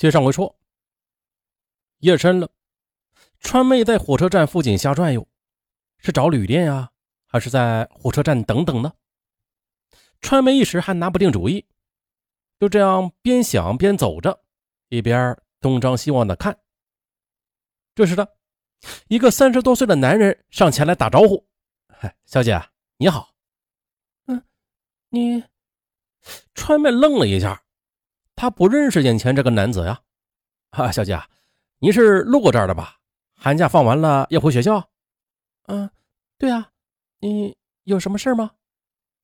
[0.00, 0.58] 接上回说，
[1.98, 2.50] 夜深了，
[3.38, 5.28] 川妹在火车站附近瞎转悠，
[5.98, 6.90] 是找旅店呀，
[7.26, 8.94] 还是在火车站等等呢？
[10.22, 11.66] 川妹一时还拿不定主意，
[12.58, 14.42] 就这样边想边走着，
[14.88, 16.58] 一边东张西望的看。
[17.94, 18.38] 这时的，
[19.08, 21.46] 一个三十多岁的男人上前来打招呼
[21.94, 22.58] ：“嗨，小姐
[22.96, 23.34] 你好。
[24.28, 24.42] ”“嗯，
[25.10, 25.44] 你……”
[26.56, 27.62] 川妹愣了一下。
[28.40, 30.00] 他不认识眼前这个男子呀，
[30.70, 31.20] 啊，小姐，
[31.80, 32.96] 你是路过这儿的吧？
[33.36, 34.88] 寒假放完了要回学校？
[35.66, 35.90] 嗯，
[36.38, 36.70] 对啊，
[37.18, 38.52] 你有什么事吗？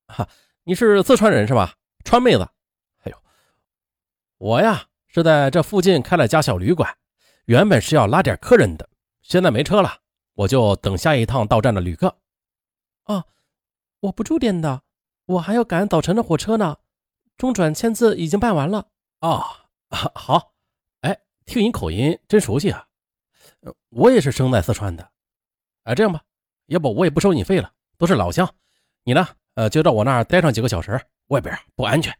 [0.09, 0.29] 哈，
[0.65, 1.77] 你是四川人是吧？
[2.05, 2.47] 川妹子，
[3.05, 3.16] 哎呦，
[4.37, 6.95] 我呀是在这附近开了家小旅馆，
[7.46, 8.87] 原本是要拉点客人的，
[9.23, 10.01] 现在没车了，
[10.35, 12.19] 我就等下一趟到站的旅客。
[13.05, 13.24] 啊，
[14.01, 14.83] 我不住店的，
[15.24, 16.77] 我还要赶早晨的火车呢，
[17.38, 18.88] 中转签字已经办完了。
[19.27, 19.45] 哦，
[20.15, 20.53] 好，
[21.01, 22.87] 哎，听你口音真熟悉啊！
[23.88, 25.10] 我也是生在四川的。
[25.82, 26.23] 哎，这样吧，
[26.66, 28.49] 要不我也不收你费了，都是老乡。
[29.02, 29.27] 你呢？
[29.54, 32.16] 呃，就到我那儿待上几个小时，外边不安全。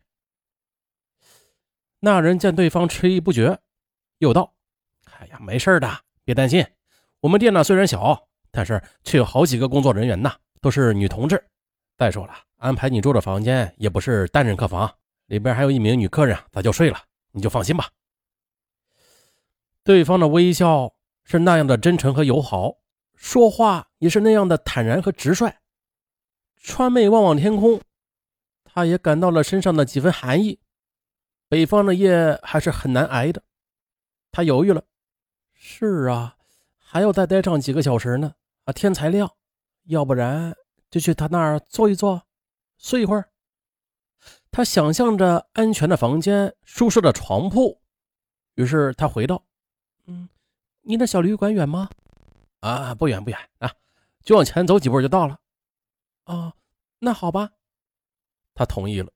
[2.01, 3.57] 那人见对方迟疑不决，
[4.19, 4.53] 又道
[5.17, 6.67] ：“哎呀，没事的，别担心。
[7.21, 11.41] 我们店呢虽然小，但是却有好几个工作人员呢，都是女同志。
[11.97, 14.93] 再说了，安排你住的房间也不是单人客房。”
[15.27, 16.99] 里边还有一名女客人，早就睡了，
[17.33, 17.91] 你就放心吧。
[19.83, 22.79] 对方的微笑是那样的真诚和友好，
[23.15, 25.59] 说话也是那样的坦然和直率。
[26.57, 27.81] 川妹望望天空，
[28.65, 30.61] 她也感到了身上的几分寒意。
[31.49, 33.43] 北方的夜还是很难挨的。
[34.33, 34.83] 她犹豫了，
[35.55, 36.37] 是啊，
[36.77, 38.35] 还要再待上几个小时呢。
[38.65, 39.31] 啊，天才亮，
[39.85, 40.57] 要不然
[40.91, 42.23] 就去他那儿坐一坐，
[42.79, 43.31] 睡一会儿。
[44.57, 47.79] 他想象着安全的房间、舒适的床铺，
[48.55, 49.45] 于是他回道
[50.09, 50.31] ：“嗯，
[50.81, 51.91] 你的小旅馆远吗？
[52.61, 53.71] 啊，不远不远啊，
[54.25, 55.39] 就往前走几步就到了。
[56.25, 56.55] 哦，
[57.01, 57.51] 那好吧。”
[58.57, 59.13] 他同意了。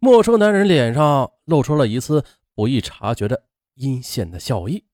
[0.00, 2.22] 陌生男人脸上露出了一丝
[2.52, 4.84] 不易察觉的阴险的笑意，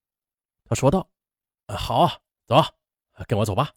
[0.67, 1.11] 他说道
[1.67, 2.13] ：“好啊，
[2.47, 2.63] 走，
[3.27, 3.73] 跟我走吧。”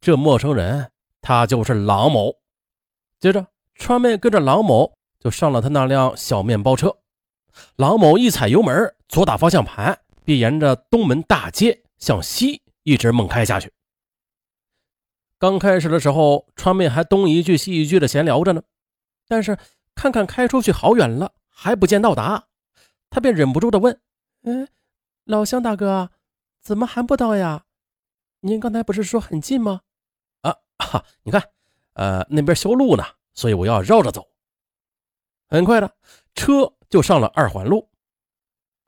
[0.00, 2.40] 这陌生人，他就是郎某。
[3.20, 3.46] 接着。
[3.78, 6.98] 川妹跟着郎某就上了他那辆小面包车，
[7.76, 13.72] 郎某一踩油门，左打方向盘，便沿着东门大街向西一直猛开下去。
[15.38, 18.62] 刚开始的时候，川妹还东一句西一句的闲聊着呢，
[19.28, 19.56] 但是
[19.94, 22.48] 看看开出去好远了，还不见到达，
[23.08, 24.00] 她便忍不住的问
[24.42, 24.68] ：“哎，
[25.24, 26.10] 老乡大哥，
[26.60, 27.64] 怎么还不到呀？
[28.40, 29.82] 您刚才不是说很近吗？”
[30.42, 31.42] 啊哈，你看，
[31.94, 33.04] 呃，那边修路呢。
[33.38, 34.26] 所以我要绕着走。
[35.48, 35.88] 很快的，
[36.34, 37.88] 车就上了二环路。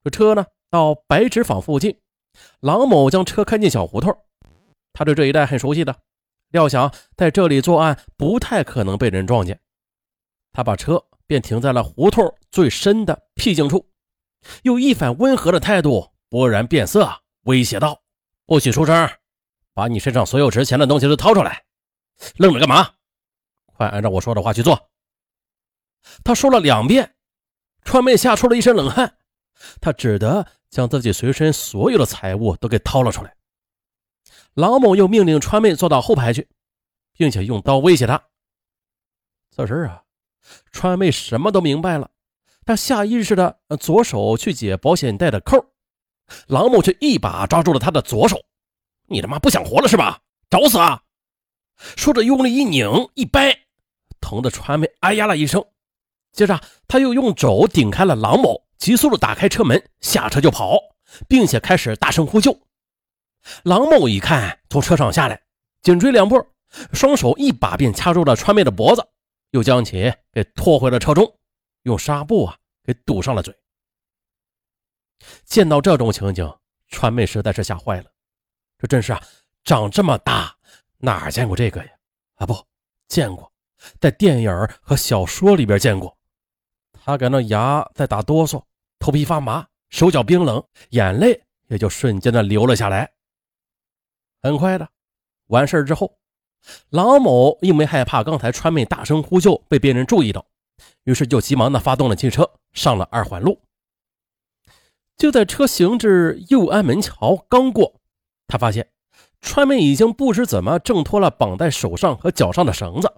[0.03, 2.01] 这车呢，到白纸坊附近，
[2.59, 4.13] 郎某将车开进小胡同。
[4.93, 5.95] 他对这一带很熟悉的，
[6.49, 9.61] 料想在这里作案不太可能被人撞见。
[10.53, 13.89] 他把车便停在了胡同最深的僻静处，
[14.65, 17.09] 用一反温和的态度勃然变色，
[17.43, 18.03] 威胁道
[18.47, 19.09] ：“不许出声，
[19.75, 21.65] 把你身上所有值钱的东西都掏出来！
[22.39, 22.95] 愣着干嘛？”
[23.81, 24.91] 快按照我说的话去做。
[26.23, 27.15] 他说了两遍，
[27.83, 29.17] 川妹吓出了一身冷汗，
[29.81, 33.35] 他只得将自己随身所有的财物都给掏了出来。
[34.53, 36.47] 郎某又命令川妹坐到后排去，
[37.15, 38.23] 并且用刀威胁她。
[39.57, 40.05] 这时啊，
[40.73, 42.11] 川妹什么都明白了，
[42.67, 45.73] 她下意识的左手去解保险带的扣，
[46.49, 48.45] 郎某却一把抓住了她的左手。
[49.07, 50.21] 你他妈不想活了是吧？
[50.51, 51.03] 找死啊！
[51.97, 53.59] 说着用力一拧一掰。
[54.21, 55.65] 疼的川妹哎呀了一声，
[56.33, 60.79] 接着他又用肘顶开了郎某，急速的打开车门，下车就跑，
[61.29, 62.57] 并且开始大声呼救。
[63.65, 65.43] 郎某一看，从车上下来，
[65.83, 66.47] 紧追两步，
[66.93, 69.07] 双手一把便掐住了川妹的脖子，
[69.51, 71.39] 又将其给拖回了车中，
[71.83, 73.55] 用纱布啊给堵上了嘴。
[75.45, 76.51] 见到这种情景，
[76.89, 78.11] 川妹实在是吓坏了，
[78.79, 79.23] 这真是啊，
[79.65, 80.55] 长这么大
[80.99, 81.91] 哪见过这个呀？
[82.37, 82.57] 啊，不
[83.09, 83.51] 见过。
[83.99, 84.51] 在电影
[84.81, 86.17] 和小说里边见过，
[86.93, 88.63] 他感到牙在打哆嗦，
[88.99, 93.13] 头皮发麻，手脚冰冷，眼泪也就瞬间的流了下来。
[94.43, 94.89] 很快的，
[95.47, 96.19] 完事之后，
[96.91, 100.47] 郎某因为害怕刚才川妹大声呼救被别人注意到，
[101.05, 103.61] 于是就急忙的发动了汽车，上了二环路。
[105.17, 108.01] 就在车行至右安门桥刚过，
[108.47, 108.91] 他发现
[109.43, 113.13] 川妹已经不知怎么挣脱了绑在手上和脚上的绳子。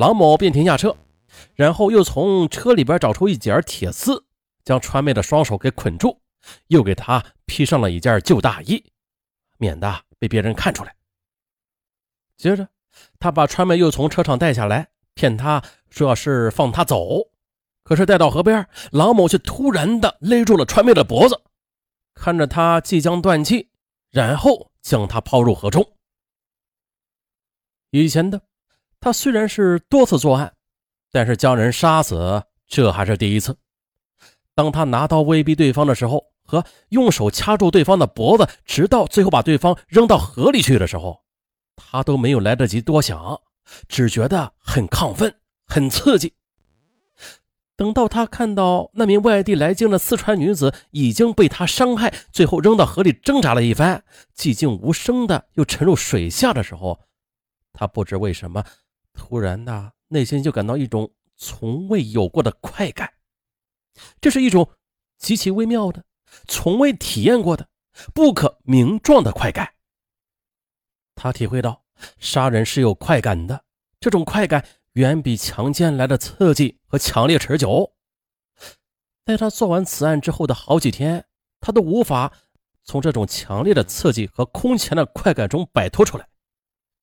[0.00, 0.96] 郎某便停下车，
[1.54, 4.24] 然后又从车里边找出一截铁丝，
[4.64, 6.22] 将川妹的双手给捆住，
[6.68, 8.82] 又给她披上了一件旧大衣，
[9.58, 10.96] 免得被别人看出来。
[12.38, 12.66] 接着，
[13.18, 17.28] 他把川妹又从车上带下来，骗她说是放她走。
[17.82, 21.42] 可是带到河边，郎某却突然的勒住了川妹的脖子，
[22.14, 23.68] 看着她即将断气，
[24.08, 25.92] 然后将她抛入河中。
[27.90, 28.40] 以前的
[29.00, 30.52] 他虽然是多次作案，
[31.10, 33.56] 但是将人杀死这还是第一次。
[34.54, 41.22] 当他拿刀威逼对方的时候，和用手掐住对方的脖子，直到最后把对方扔到河里去的时候，
[41.76, 43.40] 他都没有来得及多想，
[43.88, 45.34] 只觉得很亢奋、
[45.66, 46.34] 很刺激。
[47.76, 54.04] 等到他看到那名外地来京的四川女子已经被他伤害，最后扔到河里挣扎了一番，
[54.36, 57.00] 寂静无声的又沉入水下的时候，
[57.72, 58.62] 他不知为什么，
[59.12, 63.12] 突然的内心就感到一种从未有过的快感。
[64.20, 64.70] 这是一种
[65.18, 66.04] 极其微妙的、
[66.46, 67.68] 从未体验过的、
[68.14, 69.74] 不可名状的快感。
[71.14, 71.84] 他体会到
[72.18, 73.64] 杀人是有快感的，
[73.98, 77.92] 这种快感远比强奸来的刺激和强烈持久。
[79.26, 81.26] 在他做完此案之后的好几天，
[81.60, 82.32] 他都无法
[82.84, 86.26] 从这种强烈的刺激和空前的快感中摆脱出来。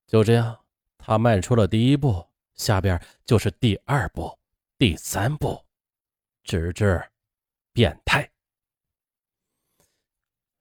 [0.07, 0.57] 就这样，
[1.07, 4.37] 他迈出了第一步，下边就是第二步、
[4.77, 5.57] 第三步。
[6.43, 7.01] 直至
[7.71, 8.29] 变态。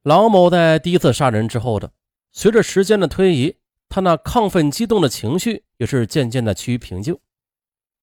[0.02, 1.93] 郎某在第一次杀人之后的，
[2.31, 3.56] 随着时间的推移，
[3.88, 7.19] 他那亢奋激动的情绪也是渐渐的趋于平静。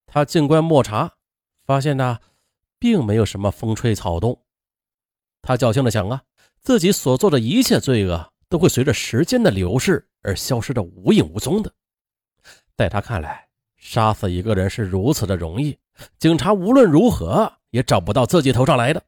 [0.06, 1.16] 他静观默察，
[1.66, 2.20] 发现呢，
[2.78, 4.44] 并没有什么风吹草动。
[5.42, 6.24] 他侥幸的想啊，
[6.60, 11.74] 自己所做的一切罪恶都会随着时间的流逝而消失的无影无踪的。
[12.78, 13.48] 在他看来，
[13.78, 15.78] 杀死一个人是如此的容易，
[16.20, 17.52] 警察无论如何。
[17.74, 19.04] 也找不到自己头上来的，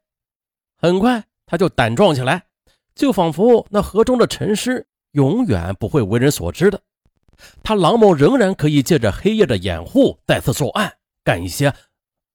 [0.79, 2.47] 很快他就胆壮起来，
[2.95, 6.81] 就仿佛那河中的沉尸永远不会为人所知的，
[7.61, 11.71] 他郎某仍然可以借着黑夜的掩护再次作案，干一些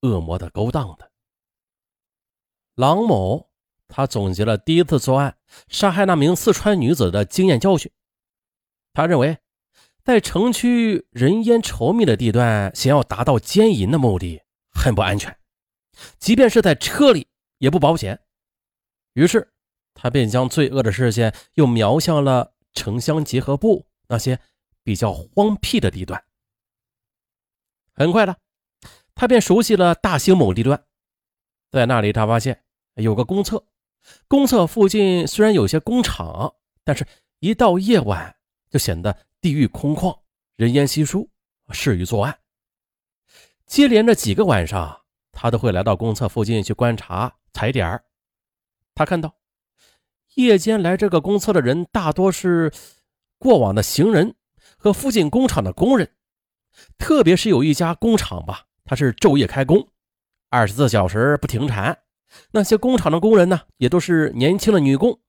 [0.02, 1.10] 恶魔的勾当的。
[2.76, 3.50] 郎某
[3.88, 5.36] 他总结了第一次作案
[5.66, 7.90] 杀害那名四川女子的经验教训，
[8.92, 9.36] 他认为，
[10.02, 14.42] 在城区人烟稠密的地段，想要达到奸淫的目的，
[14.72, 15.36] 很不安全。
[16.18, 18.20] 即便是在车里也不保险，
[19.12, 19.52] 于是
[19.94, 24.38] 他便将罪恶的视线又瞄向了城乡结合部那些
[24.82, 26.24] 比较荒僻的地段。
[27.92, 28.36] 很快的，
[29.14, 30.82] 他便熟悉了大兴某地段，
[31.70, 32.64] 在那里他发现
[32.94, 33.66] 有个公厕，
[34.26, 37.06] 公厕附近虽然有些工厂，但是
[37.40, 38.36] 一到夜晚
[38.70, 40.18] 就显得地域空旷，
[40.56, 41.28] 人烟稀疏，
[41.70, 42.38] 适于作案。
[43.66, 44.98] 接连着几个晚上。
[45.32, 48.04] 他都会来到公厕附近去观察踩点儿。
[48.94, 49.36] 他看到
[50.34, 52.70] 夜间来这个公厕的人大多是
[53.38, 54.34] 过往的行人
[54.76, 56.12] 和附近工厂的工人，
[56.98, 59.88] 特别是有一家工厂吧，它是昼夜开工，
[60.50, 62.02] 二十四小时不停产。
[62.50, 65.20] 那些工厂的工人呢，也都是年轻的女工，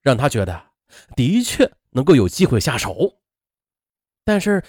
[0.00, 0.70] 让他觉得
[1.14, 3.18] 的确能够有机会下手。
[4.24, 4.62] 但是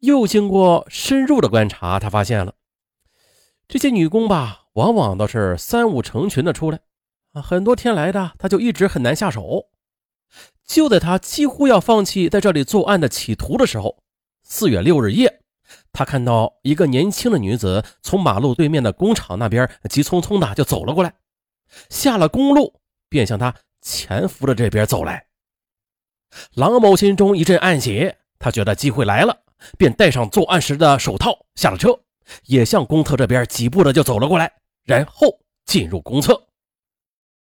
[0.00, 2.54] 又经过深入的观察，他发现了。
[3.66, 6.80] 这些女工吧，往往都是三五成群的出来，
[7.32, 9.68] 啊，很多天来的，他就一直很难下手。
[10.64, 14.02] 就在他几乎要放弃在这里作案的企图的时候，
[14.42, 15.42] 四月六日夜，
[15.92, 21.14] 他看到一个年轻的女子从马路对面的工厂那边急匆匆的就走了过来，
[21.88, 25.26] 下了公路便向他潜伏的这边走来。
[26.54, 29.36] 郎某心中一阵暗喜，他觉得机会来了，
[29.76, 31.98] 便戴上作案时的手套，下了车。
[32.44, 34.52] 也向公厕这边几步的就走了过来，
[34.84, 36.47] 然后进入公厕。